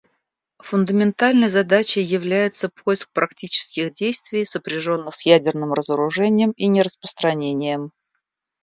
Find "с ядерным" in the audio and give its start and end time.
5.13-5.73